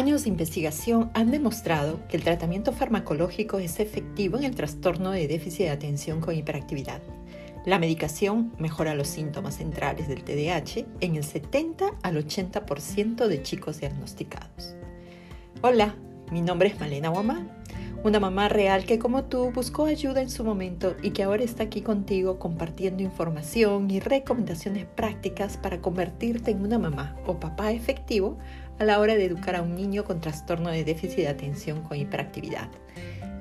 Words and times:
Años 0.00 0.22
de 0.22 0.30
investigación 0.30 1.10
han 1.12 1.30
demostrado 1.30 2.00
que 2.08 2.16
el 2.16 2.24
tratamiento 2.24 2.72
farmacológico 2.72 3.58
es 3.58 3.80
efectivo 3.80 4.38
en 4.38 4.44
el 4.44 4.54
trastorno 4.54 5.10
de 5.10 5.28
déficit 5.28 5.66
de 5.66 5.70
atención 5.72 6.22
con 6.22 6.34
hiperactividad. 6.34 7.02
La 7.66 7.78
medicación 7.78 8.50
mejora 8.56 8.94
los 8.94 9.08
síntomas 9.08 9.56
centrales 9.56 10.08
del 10.08 10.24
TDAH 10.24 10.86
en 11.02 11.16
el 11.16 11.22
70 11.24 11.98
al 12.02 12.16
80% 12.16 13.26
de 13.26 13.42
chicos 13.42 13.80
diagnosticados. 13.80 14.74
Hola, 15.60 15.94
mi 16.32 16.40
nombre 16.40 16.70
es 16.70 16.80
Malena 16.80 17.10
Guamá, 17.10 17.46
una 18.02 18.18
mamá 18.18 18.48
real 18.48 18.86
que 18.86 18.98
como 18.98 19.24
tú 19.24 19.50
buscó 19.50 19.84
ayuda 19.84 20.22
en 20.22 20.30
su 20.30 20.42
momento 20.42 20.96
y 21.02 21.10
que 21.10 21.24
ahora 21.24 21.44
está 21.44 21.64
aquí 21.64 21.82
contigo 21.82 22.38
compartiendo 22.38 23.02
información 23.02 23.90
y 23.90 24.00
recomendaciones 24.00 24.86
prácticas 24.86 25.58
para 25.58 25.82
convertirte 25.82 26.52
en 26.52 26.62
una 26.62 26.78
mamá 26.78 27.16
o 27.26 27.38
papá 27.38 27.72
efectivo 27.72 28.38
a 28.80 28.84
la 28.84 28.98
hora 28.98 29.14
de 29.14 29.26
educar 29.26 29.56
a 29.56 29.62
un 29.62 29.76
niño 29.76 30.04
con 30.04 30.22
trastorno 30.22 30.70
de 30.70 30.84
déficit 30.84 31.18
de 31.18 31.28
atención 31.28 31.82
con 31.82 31.98
hiperactividad. 31.98 32.70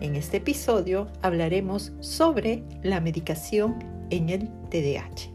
En 0.02 0.16
este 0.16 0.38
episodio 0.38 1.08
hablaremos 1.22 1.94
sobre 2.02 2.64
la 2.84 3.00
medicación 3.00 3.80
en 4.10 4.30
el 4.30 4.50
TDAH. 4.70 5.32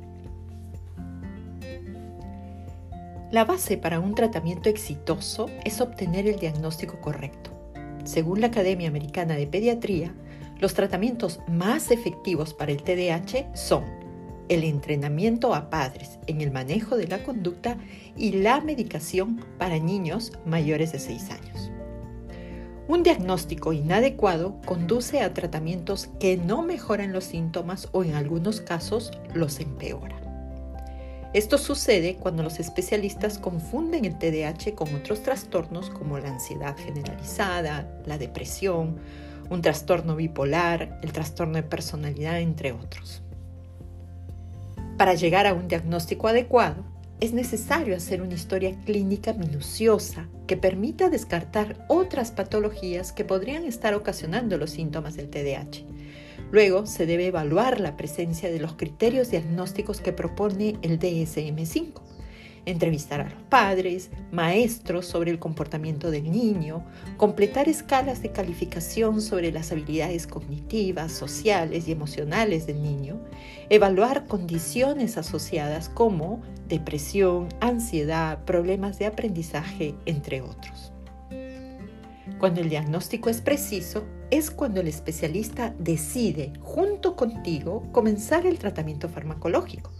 La 3.33 3.47
base 3.47 3.79
para 3.79 3.99
un 3.99 4.15
tratamiento 4.15 4.69
exitoso 4.69 5.47
es 5.65 5.81
obtener 5.81 6.29
el 6.29 6.39
diagnóstico 6.39 7.01
correcto. 7.01 7.51
Según 8.05 8.43
la 8.43 8.49
Academia 8.49 8.89
Americana 8.89 9.37
de 9.37 9.47
Pediatría, 9.47 10.15
los 10.61 10.75
tratamientos 10.75 11.41
más 11.49 11.91
efectivos 11.91 12.53
para 12.53 12.73
el 12.73 12.83
TDAH 12.83 13.57
son 13.57 14.04
el 14.49 14.65
entrenamiento 14.65 15.55
a 15.55 15.71
padres 15.71 16.19
en 16.27 16.41
el 16.41 16.51
manejo 16.51 16.97
de 16.97 17.09
la 17.09 17.23
conducta 17.23 17.79
y 18.17 18.33
la 18.33 18.61
medicación 18.61 19.45
para 19.59 19.79
niños 19.79 20.33
mayores 20.45 20.93
de 20.93 20.99
6 20.99 21.31
años. 21.31 21.71
Un 22.87 23.03
diagnóstico 23.03 23.73
inadecuado 23.73 24.61
conduce 24.67 25.23
a 25.23 25.33
tratamientos 25.33 26.11
que 26.21 26.37
no 26.37 26.63
mejoran 26.63 27.13
los 27.13 27.25
síntomas 27.25 27.89
o 27.93 28.05
en 28.05 28.15
algunos 28.15 28.61
casos 28.61 29.11
los 29.33 29.59
empeoran. 29.59 30.23
Esto 31.35 31.59
sucede 31.59 32.15
cuando 32.15 32.45
los 32.45 32.61
especialistas 32.61 33.39
confunden 33.39 34.05
el 34.05 34.17
TDAH 34.19 34.77
con 34.77 34.95
otros 34.95 35.25
trastornos 35.25 35.91
como 35.91 36.17
la 36.21 36.29
ansiedad 36.29 36.77
generalizada, 36.77 37.91
la 38.07 38.19
depresión, 38.19 39.01
un 39.51 39.61
trastorno 39.61 40.15
bipolar, 40.15 41.01
el 41.03 41.11
trastorno 41.11 41.55
de 41.55 41.65
personalidad, 41.65 42.39
entre 42.39 42.71
otros. 42.71 43.24
Para 44.97 45.15
llegar 45.15 45.47
a 45.47 45.55
un 45.55 45.67
diagnóstico 45.67 46.29
adecuado, 46.29 46.85
es 47.21 47.33
necesario 47.33 47.97
hacer 47.97 48.23
una 48.23 48.35
historia 48.35 48.77
clínica 48.85 49.33
minuciosa 49.33 50.29
que 50.47 50.57
permita 50.57 51.09
descartar 51.09 51.85
otras 51.89 52.31
patologías 52.31 53.13
que 53.13 53.25
podrían 53.25 53.65
estar 53.65 53.95
ocasionando 53.95 54.57
los 54.57 54.71
síntomas 54.71 55.17
del 55.17 55.31
TDAH. 55.31 55.85
Luego 56.53 56.87
se 56.87 57.07
debe 57.07 57.27
evaluar 57.27 57.81
la 57.81 57.97
presencia 57.97 58.51
de 58.51 58.61
los 58.61 58.75
criterios 58.75 59.31
diagnósticos 59.31 60.01
que 60.01 60.13
propone 60.13 60.77
el 60.83 61.01
DSM-5 61.01 62.14
entrevistar 62.67 63.21
a 63.21 63.29
los 63.31 63.43
padres, 63.49 64.11
maestros 64.33 65.07
sobre 65.07 65.31
el 65.31 65.39
comportamiento 65.39 66.11
del 66.11 66.31
niño, 66.31 66.85
completar 67.17 67.69
escalas 67.69 68.23
de 68.23 68.33
calificación 68.33 69.21
sobre 69.21 69.53
las 69.53 69.73
habilidades 69.73 70.27
cognitivas, 70.27 71.13
sociales 71.13 71.89
y 71.89 71.93
emocionales 71.93 72.67
del 72.67 72.83
niño, 72.83 73.21
evaluar 73.69 74.27
condiciones 74.27 75.17
asociadas 75.19 75.89
como 75.89 76.43
depresión, 76.69 77.49
ansiedad, 77.61 78.45
problemas 78.45 78.99
de 78.99 79.07
aprendizaje, 79.07 79.95
entre 80.07 80.41
otros. 80.41 80.93
Cuando 82.39 82.61
el 82.61 82.69
diagnóstico 82.69 83.31
es 83.31 83.41
preciso, 83.41 84.05
es 84.31 84.51
cuando 84.51 84.81
el 84.81 84.89
especialista 84.89 85.75
decide, 85.79 86.53
junto 86.61 87.15
contigo, 87.17 87.87
comenzar 87.93 88.47
el 88.47 88.59
tratamiento 88.59 89.09
farmacológico 89.09 89.93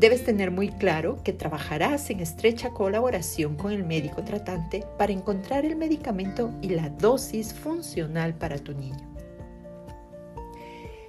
Debes 0.00 0.24
tener 0.24 0.50
muy 0.50 0.70
claro 0.70 1.18
que 1.22 1.34
trabajarás 1.34 2.08
en 2.08 2.20
estrecha 2.20 2.70
colaboración 2.70 3.54
con 3.54 3.70
el 3.70 3.84
médico 3.84 4.24
tratante 4.24 4.82
para 4.96 5.12
encontrar 5.12 5.66
el 5.66 5.76
medicamento 5.76 6.54
y 6.62 6.70
la 6.70 6.88
dosis 6.88 7.52
funcional 7.52 8.32
para 8.32 8.56
tu 8.56 8.72
niño. 8.72 8.96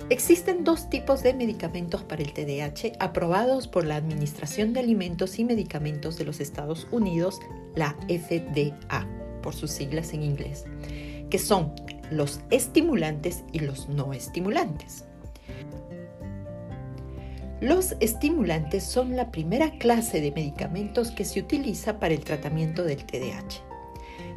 Existen 0.09 0.65
dos 0.65 0.89
tipos 0.89 1.23
de 1.23 1.33
medicamentos 1.33 2.03
para 2.03 2.21
el 2.21 2.33
TDAH 2.33 2.97
aprobados 2.99 3.69
por 3.69 3.85
la 3.85 3.95
Administración 3.95 4.73
de 4.73 4.81
Alimentos 4.81 5.39
y 5.39 5.45
Medicamentos 5.45 6.17
de 6.17 6.25
los 6.25 6.41
Estados 6.41 6.85
Unidos, 6.91 7.39
la 7.75 7.95
FDA, 8.09 9.07
por 9.41 9.55
sus 9.55 9.71
siglas 9.71 10.11
en 10.13 10.21
inglés, 10.23 10.65
que 11.29 11.39
son 11.39 11.71
los 12.11 12.41
estimulantes 12.49 13.45
y 13.53 13.59
los 13.59 13.87
no 13.87 14.11
estimulantes. 14.11 15.05
Los 17.61 17.95
estimulantes 17.99 18.83
son 18.83 19.15
la 19.15 19.29
primera 19.29 19.77
clase 19.77 20.19
de 20.19 20.31
medicamentos 20.31 21.11
que 21.11 21.25
se 21.25 21.39
utiliza 21.39 21.99
para 21.99 22.15
el 22.15 22.21
tratamiento 22.21 22.83
del 22.83 23.05
TDAH. 23.05 23.61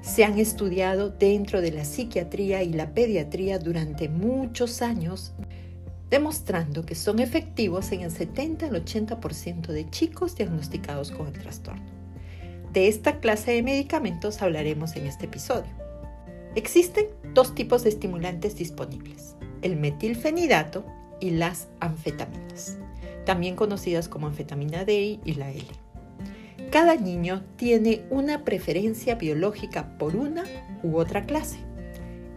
Se 0.03 0.25
han 0.25 0.39
estudiado 0.39 1.09
dentro 1.09 1.63
de 1.63 1.73
la 1.73 1.87
psiquiatría 1.87 2.63
y 2.63 2.75
la 2.75 2.93
pediatría 2.93 3.59
durante 3.59 4.11
muchos 4.11 4.83
años, 4.83 5.33
demostrando 6.11 6.85
que 6.85 6.95
son 6.95 7.19
efectivos 7.19 7.93
en 7.93 8.03
el 8.03 8.11
70 8.11 8.67
al 8.67 8.85
80% 8.85 9.69
de 9.69 9.89
chicos 9.89 10.37
diagnosticados 10.37 11.11
con 11.11 11.29
el 11.29 11.33
trastorno. 11.33 11.83
De 12.75 12.89
esta 12.89 13.21
clase 13.21 13.53
de 13.53 13.63
medicamentos 13.63 14.43
hablaremos 14.43 14.97
en 14.97 15.07
este 15.07 15.25
episodio. 15.25 15.73
Existen 16.57 17.07
dos 17.33 17.55
tipos 17.55 17.85
de 17.85 17.89
estimulantes 17.89 18.55
disponibles, 18.57 19.35
el 19.63 19.77
metilfenidato 19.77 20.85
y 21.21 21.31
las 21.31 21.69
anfetaminas 21.81 22.77
también 23.25 23.57
conocidas 23.57 24.09
como 24.09 24.27
anfetamina 24.27 24.85
D 24.85 25.21
y 25.25 25.35
la 25.35 25.51
L. 25.51 25.67
Cada 26.71 26.97
niño 26.97 27.45
tiene 27.57 28.05
una 28.11 28.45
preferencia 28.45 29.15
biológica 29.15 29.97
por 29.99 30.17
una 30.17 30.45
u 30.83 30.97
otra 30.97 31.25
clase. 31.25 31.59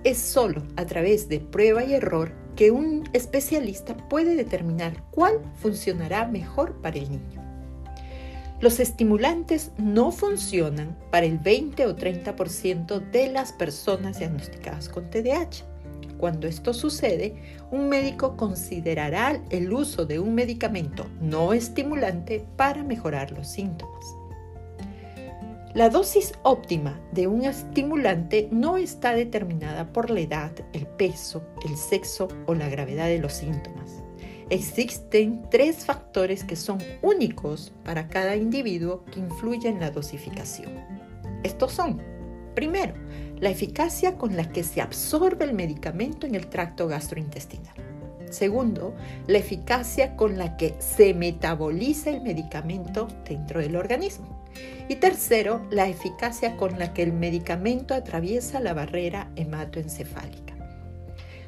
Es 0.04 0.18
solo 0.20 0.64
a 0.76 0.86
través 0.86 1.28
de 1.28 1.40
prueba 1.40 1.84
y 1.84 1.94
error 1.94 2.32
que 2.56 2.72
un 2.72 3.04
especialista 3.14 3.96
puede 4.10 4.36
determinar 4.36 5.04
cuál 5.12 5.42
funcionará 5.56 6.28
mejor 6.28 6.82
para 6.82 6.98
el 6.98 7.10
niño. 7.10 7.37
Los 8.60 8.80
estimulantes 8.80 9.72
no 9.78 10.12
funcionan 10.12 10.98
para 11.12 11.26
el 11.26 11.38
20 11.38 11.86
o 11.86 11.96
30% 11.96 13.12
de 13.12 13.32
las 13.32 13.54
personas 13.54 14.20
diagnosticadas 14.20 14.90
con 14.90 15.10
TDAH 15.10 15.78
cuando 16.18 16.48
esto 16.48 16.74
sucede, 16.74 17.36
un 17.72 17.90
médico 17.90 18.36
considerará 18.36 19.40
el 19.50 19.72
uso 19.72 20.06
de 20.06 20.20
un 20.20 20.34
medicamento 20.34 21.06
no 21.22 21.54
estimulante 21.54 22.46
para 22.56 22.84
mejorar 22.84 23.32
los 23.32 23.48
síntomas. 23.48 24.04
La 25.74 25.90
dosis 25.90 26.34
óptima 26.42 27.00
de 27.12 27.28
un 27.28 27.46
estimulante 27.46 28.50
no 28.52 28.78
está 28.78 29.14
determinada 29.14 29.94
por 29.94 30.10
la 30.10 30.22
edad, 30.22 30.52
el 30.74 30.88
peso, 30.88 31.44
el 31.64 31.78
sexo 31.78 32.28
o 32.48 32.56
la 32.56 32.68
gravedad 32.68 33.08
de 33.08 33.20
los 33.20 33.34
síntomas. 33.34 34.04
Existen 34.50 35.44
tres 35.52 35.86
factores 35.86 36.46
que 36.46 36.56
son 36.56 36.78
únicos 37.02 37.74
para 37.84 38.08
cada 38.08 38.38
individuo 38.38 39.04
que 39.12 39.20
influyen 39.20 39.76
en 39.76 39.80
la 39.82 39.92
dosificación. 39.92 40.72
Estos 41.44 41.74
son, 41.74 42.02
primero, 42.56 42.94
la 43.40 43.50
eficacia 43.50 44.18
con 44.18 44.38
la 44.38 44.50
que 44.50 44.64
se 44.64 44.80
absorbe 44.80 45.44
el 45.44 45.54
medicamento 45.54 46.26
en 46.26 46.36
el 46.36 46.48
tracto 46.48 46.88
gastrointestinal. 46.88 47.76
Segundo, 48.30 48.96
la 49.28 49.38
eficacia 49.38 50.16
con 50.16 50.38
la 50.38 50.56
que 50.56 50.76
se 50.80 51.14
metaboliza 51.14 52.10
el 52.10 52.22
medicamento 52.22 53.08
dentro 53.28 53.60
del 53.60 53.76
organismo. 53.76 54.46
Y 54.90 54.96
tercero, 54.96 55.66
la 55.70 55.88
eficacia 55.88 56.56
con 56.56 56.80
la 56.80 56.94
que 56.94 57.04
el 57.04 57.14
medicamento 57.14 57.94
atraviesa 57.94 58.60
la 58.60 58.74
barrera 58.74 59.30
hematoencefálica. 59.36 60.47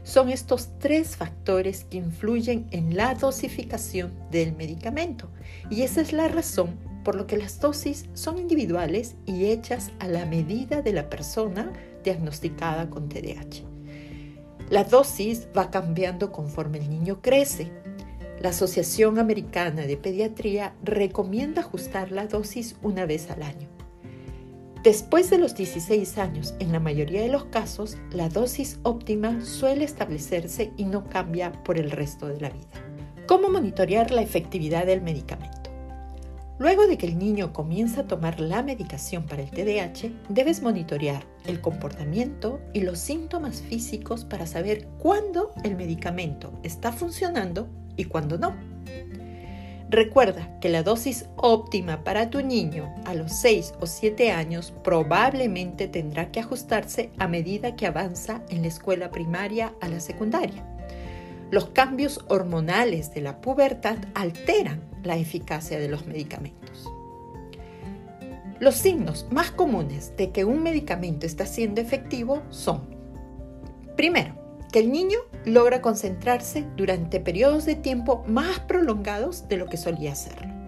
Son 0.09 0.29
estos 0.29 0.69
tres 0.79 1.17
factores 1.17 1.83
que 1.83 1.97
influyen 1.97 2.65
en 2.71 2.97
la 2.97 3.13
dosificación 3.13 4.11
del 4.31 4.55
medicamento 4.55 5.29
y 5.69 5.83
esa 5.83 6.01
es 6.01 6.13
la 6.13 6.27
razón 6.27 6.79
por 7.03 7.13
lo 7.13 7.27
que 7.27 7.37
las 7.37 7.59
dosis 7.59 8.07
son 8.15 8.39
individuales 8.39 9.17
y 9.27 9.45
hechas 9.45 9.91
a 9.99 10.07
la 10.07 10.25
medida 10.25 10.81
de 10.81 10.93
la 10.93 11.11
persona 11.11 11.71
diagnosticada 12.03 12.89
con 12.89 13.07
TDAH. 13.07 13.61
La 14.71 14.83
dosis 14.83 15.47
va 15.55 15.69
cambiando 15.69 16.31
conforme 16.31 16.79
el 16.79 16.89
niño 16.89 17.21
crece. 17.21 17.71
La 18.41 18.49
Asociación 18.49 19.19
Americana 19.19 19.83
de 19.83 19.95
Pediatría 19.95 20.73
recomienda 20.83 21.61
ajustar 21.61 22.11
la 22.11 22.25
dosis 22.25 22.77
una 22.81 23.05
vez 23.05 23.29
al 23.29 23.43
año. 23.43 23.78
Después 24.83 25.29
de 25.29 25.37
los 25.37 25.55
16 25.55 26.17
años, 26.19 26.53
en 26.59 26.71
la 26.71 26.79
mayoría 26.79 27.21
de 27.21 27.27
los 27.27 27.43
casos, 27.45 27.97
la 28.11 28.29
dosis 28.29 28.79
óptima 28.83 29.43
suele 29.43 29.83
establecerse 29.83 30.71
y 30.77 30.85
no 30.85 31.09
cambia 31.09 31.51
por 31.63 31.77
el 31.77 31.91
resto 31.91 32.27
de 32.27 32.39
la 32.39 32.49
vida. 32.49 32.81
¿Cómo 33.27 33.49
monitorear 33.49 34.11
la 34.11 34.21
efectividad 34.21 34.85
del 34.85 35.01
medicamento? 35.01 35.69
Luego 36.59 36.87
de 36.87 36.97
que 36.97 37.07
el 37.07 37.19
niño 37.19 37.51
comienza 37.51 38.01
a 38.01 38.07
tomar 38.07 38.39
la 38.39 38.63
medicación 38.63 39.25
para 39.25 39.41
el 39.41 39.51
TDAH, 39.51 40.11
debes 40.29 40.61
monitorear 40.61 41.25
el 41.45 41.59
comportamiento 41.59 42.61
y 42.73 42.79
los 42.79 42.99
síntomas 42.99 43.61
físicos 43.61 44.23
para 44.23 44.47
saber 44.47 44.87
cuándo 44.97 45.51
el 45.65 45.75
medicamento 45.75 46.53
está 46.63 46.93
funcionando 46.93 47.67
y 47.97 48.05
cuándo 48.05 48.37
no. 48.37 48.68
Recuerda 49.89 50.59
que 50.59 50.69
la 50.69 50.83
dosis 50.83 51.25
óptima 51.35 52.03
para 52.03 52.29
tu 52.29 52.43
niño 52.43 52.93
a 53.05 53.15
los 53.15 53.31
6 53.39 53.73
o 53.79 53.87
7 53.87 54.31
años 54.31 54.71
probablemente 54.83 55.87
tendrá 55.87 56.31
que 56.31 56.39
ajustarse 56.39 57.09
a 57.17 57.27
medida 57.27 57.75
que 57.75 57.87
avanza 57.87 58.43
en 58.49 58.61
la 58.61 58.67
escuela 58.67 59.09
primaria 59.09 59.73
a 59.81 59.89
la 59.89 59.99
secundaria. 59.99 60.63
Los 61.49 61.71
cambios 61.71 62.23
hormonales 62.27 63.15
de 63.15 63.21
la 63.21 63.41
pubertad 63.41 63.97
alteran 64.13 64.83
la 65.01 65.17
eficacia 65.17 65.79
de 65.79 65.89
los 65.89 66.05
medicamentos. 66.05 66.87
Los 68.59 68.75
signos 68.75 69.25
más 69.31 69.49
comunes 69.49 70.15
de 70.17 70.29
que 70.29 70.45
un 70.45 70.61
medicamento 70.61 71.25
está 71.25 71.47
siendo 71.47 71.81
efectivo 71.81 72.43
son, 72.51 72.81
primero, 73.95 74.38
que 74.71 74.79
el 74.79 74.91
niño 74.91 75.19
logra 75.45 75.81
concentrarse 75.81 76.65
durante 76.75 77.19
periodos 77.19 77.65
de 77.65 77.75
tiempo 77.75 78.23
más 78.27 78.59
prolongados 78.61 79.47
de 79.47 79.57
lo 79.57 79.67
que 79.67 79.77
solía 79.77 80.13
hacerlo. 80.13 80.59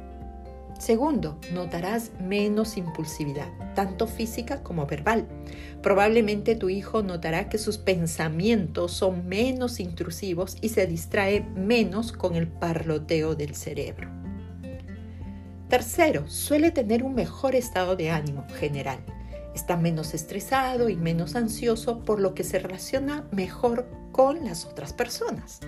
Segundo, 0.82 1.38
notarás 1.54 2.12
menos 2.20 2.76
impulsividad, 2.76 3.48
tanto 3.76 4.08
física 4.08 4.64
como 4.64 4.88
verbal. 4.88 5.28
Probablemente 5.84 6.56
tu 6.56 6.70
hijo 6.70 7.04
notará 7.04 7.50
que 7.50 7.60
sus 7.60 7.78
pensamientos 7.78 8.92
son 8.92 9.28
menos 9.28 9.80
intrusivos 9.80 10.58
y 10.60 10.70
se 10.70 10.88
distrae 10.88 11.42
menos 11.56 12.12
con 12.12 12.36
el 12.36 12.48
parloteo 12.48 13.36
del 13.36 13.54
cerebro. 13.54 14.10
Tercero, 15.70 16.28
suele 16.28 16.72
tener 16.72 17.04
un 17.04 17.14
mejor 17.14 17.56
estado 17.56 17.96
de 17.96 18.10
ánimo 18.10 18.48
general. 18.60 19.00
Está 19.56 19.78
menos 19.78 20.14
estresado 20.14 20.90
y 20.90 20.96
menos 20.96 21.36
ansioso, 21.36 22.00
por 22.00 22.20
lo 22.20 22.34
que 22.34 22.44
se 22.44 22.60
relaciona 22.60 23.28
mejor 23.32 23.88
con 24.12 24.46
las 24.46 24.66
otras 24.66 24.94
personas. 24.94 25.60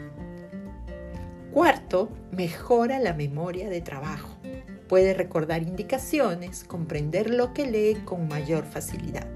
Cuarto, 1.52 2.10
mejora 2.32 3.00
la 3.00 3.14
memoria 3.14 3.70
de 3.70 3.82
trabajo. 3.82 4.30
Puede 4.88 5.14
recordar 5.14 5.62
indicaciones, 5.62 6.64
comprender 6.64 7.30
lo 7.30 7.54
que 7.54 7.66
lee 7.68 8.02
con 8.06 8.28
mayor 8.28 8.66
facilidad. 8.66 9.28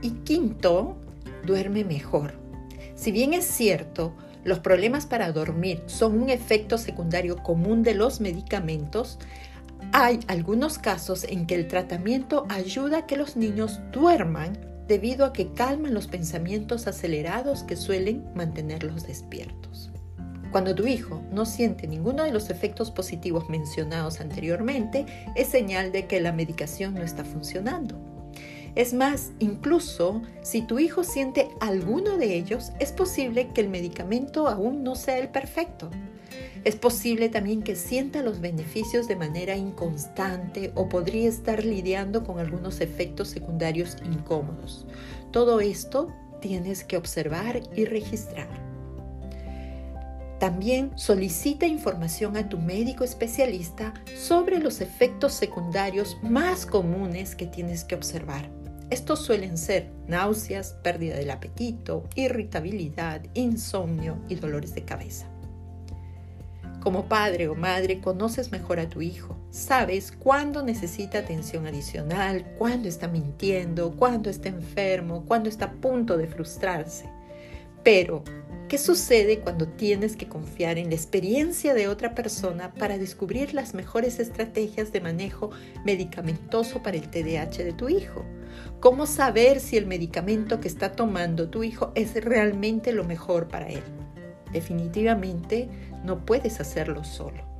Y 0.00 0.10
quinto, 0.24 0.96
duerme 1.44 1.84
mejor. 1.84 2.34
Si 2.94 3.12
bien 3.12 3.32
es 3.32 3.44
cierto, 3.44 4.14
los 4.44 4.58
problemas 4.58 5.06
para 5.06 5.30
dormir 5.30 5.82
son 5.86 6.20
un 6.20 6.30
efecto 6.30 6.78
secundario 6.78 7.36
común 7.36 7.82
de 7.84 7.94
los 7.94 8.20
medicamentos, 8.20 9.18
hay 9.92 10.20
algunos 10.26 10.78
casos 10.78 11.24
en 11.24 11.46
que 11.46 11.54
el 11.54 11.68
tratamiento 11.68 12.46
ayuda 12.48 12.98
a 12.98 13.06
que 13.06 13.16
los 13.16 13.36
niños 13.36 13.78
duerman 13.92 14.58
debido 14.88 15.26
a 15.26 15.32
que 15.34 15.52
calman 15.52 15.92
los 15.92 16.06
pensamientos 16.06 16.86
acelerados 16.86 17.62
que 17.62 17.76
suelen 17.76 18.24
mantenerlos 18.34 19.06
despiertos. 19.06 19.90
Cuando 20.50 20.74
tu 20.74 20.86
hijo 20.86 21.22
no 21.30 21.44
siente 21.44 21.86
ninguno 21.86 22.24
de 22.24 22.32
los 22.32 22.50
efectos 22.50 22.90
positivos 22.90 23.48
mencionados 23.48 24.20
anteriormente, 24.20 25.06
es 25.36 25.48
señal 25.48 25.92
de 25.92 26.06
que 26.06 26.20
la 26.20 26.32
medicación 26.32 26.94
no 26.94 27.02
está 27.02 27.24
funcionando. 27.24 27.98
Es 28.74 28.94
más, 28.94 29.32
incluso 29.38 30.22
si 30.40 30.62
tu 30.62 30.78
hijo 30.78 31.04
siente 31.04 31.48
alguno 31.60 32.16
de 32.16 32.34
ellos, 32.34 32.72
es 32.80 32.92
posible 32.92 33.48
que 33.54 33.60
el 33.60 33.68
medicamento 33.68 34.48
aún 34.48 34.82
no 34.82 34.94
sea 34.94 35.18
el 35.18 35.28
perfecto. 35.28 35.90
Es 36.64 36.76
posible 36.76 37.28
también 37.28 37.62
que 37.62 37.74
sienta 37.74 38.22
los 38.22 38.40
beneficios 38.40 39.08
de 39.08 39.16
manera 39.16 39.56
inconstante 39.56 40.72
o 40.74 40.88
podría 40.88 41.28
estar 41.28 41.64
lidiando 41.64 42.24
con 42.24 42.38
algunos 42.38 42.80
efectos 42.80 43.28
secundarios 43.28 43.96
incómodos. 44.04 44.86
Todo 45.32 45.60
esto 45.60 46.12
tienes 46.40 46.84
que 46.84 46.96
observar 46.96 47.62
y 47.74 47.84
registrar. 47.84 48.48
También 50.38 50.90
solicita 50.96 51.66
información 51.66 52.36
a 52.36 52.48
tu 52.48 52.58
médico 52.58 53.04
especialista 53.04 53.94
sobre 54.16 54.58
los 54.58 54.80
efectos 54.80 55.34
secundarios 55.34 56.18
más 56.22 56.66
comunes 56.66 57.36
que 57.36 57.46
tienes 57.46 57.84
que 57.84 57.94
observar. 57.94 58.50
Estos 58.90 59.24
suelen 59.24 59.56
ser 59.56 59.90
náuseas, 60.06 60.74
pérdida 60.82 61.16
del 61.16 61.30
apetito, 61.30 62.08
irritabilidad, 62.14 63.22
insomnio 63.34 64.18
y 64.28 64.34
dolores 64.34 64.74
de 64.74 64.84
cabeza. 64.84 65.31
Como 66.82 67.08
padre 67.08 67.46
o 67.46 67.54
madre 67.54 68.00
conoces 68.00 68.50
mejor 68.50 68.80
a 68.80 68.88
tu 68.88 69.02
hijo. 69.02 69.36
Sabes 69.50 70.10
cuándo 70.10 70.64
necesita 70.64 71.18
atención 71.18 71.68
adicional, 71.68 72.44
cuándo 72.58 72.88
está 72.88 73.06
mintiendo, 73.06 73.92
cuándo 73.92 74.28
está 74.28 74.48
enfermo, 74.48 75.24
cuándo 75.24 75.48
está 75.48 75.66
a 75.66 75.72
punto 75.72 76.16
de 76.16 76.26
frustrarse. 76.26 77.08
Pero, 77.84 78.24
¿qué 78.68 78.78
sucede 78.78 79.38
cuando 79.38 79.68
tienes 79.68 80.16
que 80.16 80.26
confiar 80.26 80.76
en 80.76 80.88
la 80.88 80.96
experiencia 80.96 81.72
de 81.72 81.86
otra 81.86 82.16
persona 82.16 82.74
para 82.74 82.98
descubrir 82.98 83.54
las 83.54 83.74
mejores 83.74 84.18
estrategias 84.18 84.90
de 84.90 85.02
manejo 85.02 85.50
medicamentoso 85.84 86.82
para 86.82 86.96
el 86.96 87.08
TDAH 87.08 87.62
de 87.62 87.74
tu 87.74 87.88
hijo? 87.90 88.24
¿Cómo 88.80 89.06
saber 89.06 89.60
si 89.60 89.76
el 89.76 89.86
medicamento 89.86 90.58
que 90.58 90.66
está 90.66 90.90
tomando 90.90 91.48
tu 91.48 91.62
hijo 91.62 91.92
es 91.94 92.12
realmente 92.24 92.90
lo 92.90 93.04
mejor 93.04 93.46
para 93.46 93.68
él? 93.68 94.01
Definitivamente 94.52 95.68
no 96.04 96.24
puedes 96.24 96.60
hacerlo 96.60 97.04
solo. 97.04 97.52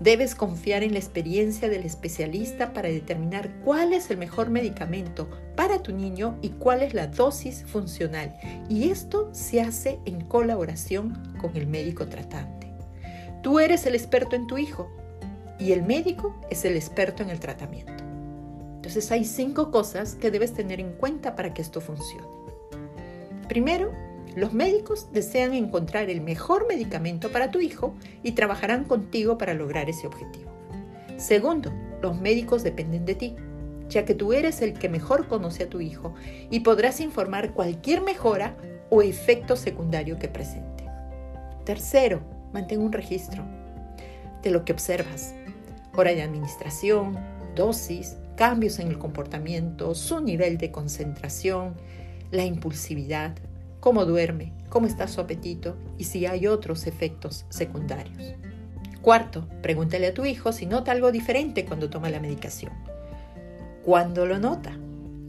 Debes 0.00 0.34
confiar 0.34 0.82
en 0.82 0.92
la 0.94 0.98
experiencia 0.98 1.68
del 1.68 1.84
especialista 1.84 2.72
para 2.72 2.88
determinar 2.88 3.50
cuál 3.62 3.92
es 3.92 4.10
el 4.10 4.16
mejor 4.16 4.48
medicamento 4.48 5.28
para 5.56 5.82
tu 5.82 5.92
niño 5.92 6.38
y 6.40 6.50
cuál 6.50 6.82
es 6.82 6.94
la 6.94 7.06
dosis 7.06 7.64
funcional. 7.66 8.34
Y 8.70 8.88
esto 8.90 9.28
se 9.32 9.60
hace 9.60 9.98
en 10.06 10.24
colaboración 10.24 11.36
con 11.38 11.54
el 11.54 11.66
médico 11.66 12.06
tratante. 12.06 12.72
Tú 13.42 13.58
eres 13.58 13.84
el 13.84 13.94
experto 13.94 14.36
en 14.36 14.46
tu 14.46 14.56
hijo 14.56 14.90
y 15.58 15.72
el 15.72 15.82
médico 15.82 16.34
es 16.48 16.64
el 16.64 16.76
experto 16.76 17.22
en 17.22 17.28
el 17.28 17.38
tratamiento. 17.38 18.02
Entonces 18.76 19.12
hay 19.12 19.26
cinco 19.26 19.70
cosas 19.70 20.14
que 20.14 20.30
debes 20.30 20.54
tener 20.54 20.80
en 20.80 20.92
cuenta 20.92 21.36
para 21.36 21.52
que 21.52 21.60
esto 21.60 21.82
funcione. 21.82 22.26
Primero, 23.48 23.92
los 24.36 24.52
médicos 24.52 25.08
desean 25.12 25.54
encontrar 25.54 26.10
el 26.10 26.20
mejor 26.20 26.66
medicamento 26.68 27.30
para 27.30 27.50
tu 27.50 27.60
hijo 27.60 27.94
y 28.22 28.32
trabajarán 28.32 28.84
contigo 28.84 29.38
para 29.38 29.54
lograr 29.54 29.88
ese 29.88 30.06
objetivo. 30.06 30.50
Segundo, 31.16 31.72
los 32.00 32.20
médicos 32.20 32.62
dependen 32.62 33.04
de 33.04 33.14
ti, 33.14 33.36
ya 33.88 34.04
que 34.04 34.14
tú 34.14 34.32
eres 34.32 34.62
el 34.62 34.72
que 34.74 34.88
mejor 34.88 35.28
conoce 35.28 35.64
a 35.64 35.68
tu 35.68 35.80
hijo 35.80 36.14
y 36.50 36.60
podrás 36.60 37.00
informar 37.00 37.52
cualquier 37.52 38.00
mejora 38.00 38.56
o 38.88 39.02
efecto 39.02 39.56
secundario 39.56 40.18
que 40.18 40.28
presente. 40.28 40.84
Tercero, 41.64 42.22
mantén 42.52 42.80
un 42.80 42.92
registro 42.92 43.44
de 44.42 44.50
lo 44.50 44.64
que 44.64 44.72
observas. 44.72 45.34
Hora 45.94 46.12
de 46.12 46.22
administración, 46.22 47.18
dosis, 47.54 48.16
cambios 48.36 48.78
en 48.78 48.88
el 48.88 48.98
comportamiento, 48.98 49.94
su 49.94 50.20
nivel 50.20 50.56
de 50.56 50.70
concentración, 50.70 51.74
la 52.30 52.44
impulsividad, 52.44 53.34
cómo 53.80 54.04
duerme, 54.04 54.52
cómo 54.68 54.86
está 54.86 55.08
su 55.08 55.20
apetito 55.20 55.76
y 55.98 56.04
si 56.04 56.26
hay 56.26 56.46
otros 56.46 56.86
efectos 56.86 57.46
secundarios. 57.48 58.34
Cuarto, 59.02 59.48
pregúntale 59.62 60.08
a 60.08 60.14
tu 60.14 60.24
hijo 60.26 60.52
si 60.52 60.66
nota 60.66 60.92
algo 60.92 61.10
diferente 61.10 61.64
cuando 61.64 61.88
toma 61.88 62.10
la 62.10 62.20
medicación. 62.20 62.72
¿Cuándo 63.84 64.26
lo 64.26 64.38
nota? 64.38 64.78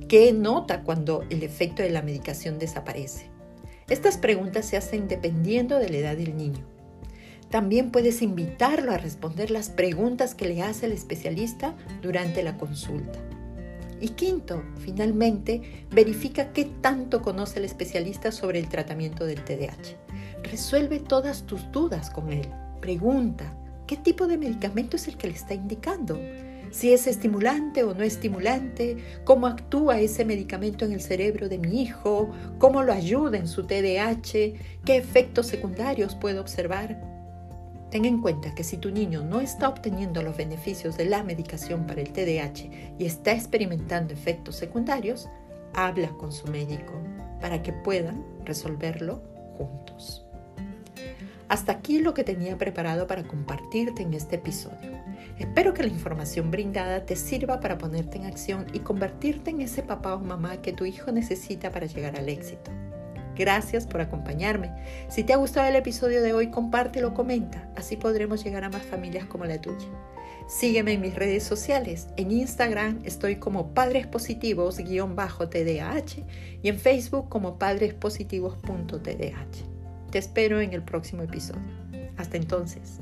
¿Qué 0.10 0.34
nota 0.34 0.84
cuando 0.84 1.24
el 1.30 1.42
efecto 1.42 1.82
de 1.82 1.90
la 1.90 2.02
medicación 2.02 2.60
desaparece? 2.60 3.28
Estas 3.90 4.18
preguntas 4.18 4.66
se 4.66 4.76
hacen 4.76 5.08
dependiendo 5.08 5.80
de 5.80 5.90
la 5.90 5.98
edad 5.98 6.18
del 6.18 6.36
niño. 6.36 6.66
También 7.50 7.92
puedes 7.92 8.22
invitarlo 8.22 8.92
a 8.92 8.98
responder 8.98 9.52
las 9.52 9.70
preguntas 9.70 10.36
que 10.36 10.48
le 10.48 10.62
hace 10.62 10.86
el 10.86 10.92
especialista 10.94 11.76
durante 12.02 12.44
la 12.44 12.58
consulta. 12.58 13.20
Y 14.02 14.10
quinto, 14.10 14.64
finalmente, 14.80 15.86
verifica 15.92 16.52
qué 16.52 16.66
tanto 16.66 17.22
conoce 17.22 17.60
el 17.60 17.66
especialista 17.66 18.32
sobre 18.32 18.58
el 18.58 18.68
tratamiento 18.68 19.26
del 19.26 19.46
TDAH. 19.46 19.96
Resuelve 20.44 21.00
todas 21.00 21.44
tus 21.46 21.72
dudas 21.72 22.10
con 22.10 22.34
él. 22.34 22.48
Pregunta, 22.82 23.56
¿qué 23.86 23.96
tipo 23.98 24.26
de 24.26 24.40
medicamento 24.40 24.96
es 24.96 25.08
el 25.08 25.18
que 25.18 25.28
le 25.28 25.34
está 25.34 25.54
indicando? 25.54 26.20
Si 26.72 26.94
es 26.94 27.06
estimulante 27.06 27.84
o 27.84 27.94
no 27.94 28.04
estimulante, 28.04 28.98
cómo 29.24 29.46
actúa 29.46 30.00
ese 30.00 30.26
medicamento 30.26 30.84
en 30.84 30.94
el 30.94 31.02
cerebro 31.02 31.48
de 31.48 31.60
mi 31.60 31.84
hijo, 31.84 32.32
cómo 32.58 32.82
lo 32.82 32.94
ayuda 32.94 33.38
en 33.38 33.48
su 33.48 33.68
TDAH, 33.68 34.32
qué 34.84 34.98
efectos 34.98 35.46
secundarios 35.46 36.16
puedo 36.16 36.42
observar. 36.42 37.21
Ten 37.92 38.06
en 38.06 38.22
cuenta 38.22 38.56
que 38.56 38.64
si 38.64 38.78
tu 38.78 38.90
niño 38.90 39.22
no 39.22 39.42
está 39.42 39.68
obteniendo 39.68 40.24
los 40.24 40.38
beneficios 40.38 40.96
de 40.96 41.04
la 41.04 41.24
medicación 41.24 41.86
para 41.86 42.00
el 42.00 42.14
TDAH 42.14 42.96
y 42.98 43.06
está 43.06 43.34
experimentando 43.34 44.14
efectos 44.14 44.56
secundarios, 44.56 45.28
habla 45.74 46.08
con 46.12 46.32
su 46.32 46.48
médico 46.48 46.94
para 47.42 47.62
que 47.62 47.74
puedan 47.74 48.24
resolverlo 48.46 49.22
juntos. 49.58 50.26
Hasta 51.50 51.74
aquí 51.74 52.00
lo 52.00 52.14
que 52.14 52.24
tenía 52.24 52.58
preparado 52.58 53.08
para 53.08 53.24
compartirte 53.24 54.04
en 54.04 54.14
este 54.14 54.38
episodio. 54.38 54.98
Espero 55.38 55.74
que 55.74 55.84
la 55.84 55.90
información 55.90 56.50
brindada 56.50 57.06
te 57.06 57.18
sirva 57.18 57.60
para 57.60 57.78
ponerte 57.78 58.18
en 58.18 58.26
acción 58.26 58.68
y 58.72 58.80
convertirte 58.80 59.50
en 59.50 59.60
ese 59.60 59.84
papá 59.84 60.16
o 60.16 60.20
mamá 60.20 60.62
que 60.62 60.72
tu 60.72 60.86
hijo 60.86 61.12
necesita 61.12 61.70
para 61.72 61.88
llegar 61.88 62.16
al 62.16 62.30
éxito. 62.30 62.72
Gracias 63.36 63.88
por 63.88 64.02
acompañarme. 64.02 64.72
Si 65.10 65.24
te 65.24 65.34
ha 65.34 65.38
gustado 65.38 65.68
el 65.68 65.76
episodio 65.76 66.22
de 66.22 66.34
hoy, 66.34 66.52
compártelo, 66.52 67.14
comenta. 67.14 67.70
Así 67.76 67.98
podremos 67.98 68.44
llegar 68.44 68.64
a 68.64 68.70
más 68.70 68.84
familias 68.84 69.26
como 69.26 69.46
la 69.46 69.60
tuya. 69.60 69.88
Sígueme 70.48 70.94
en 70.94 71.02
mis 71.02 71.16
redes 71.16 71.44
sociales. 71.44 72.08
En 72.18 72.32
Instagram 72.32 73.00
estoy 73.06 73.38
como 73.38 73.74
Padres 73.74 74.06
Positivos-TDAH 74.08 76.26
y 76.62 76.68
en 76.68 76.78
Facebook 76.78 77.30
como 77.30 77.58
padrespositivos.tdh. 77.58 80.12
Te 80.12 80.18
espero 80.18 80.60
en 80.60 80.74
el 80.74 80.84
próximo 80.84 81.24
episodio. 81.24 81.62
Hasta 82.18 82.36
entonces. 82.36 83.00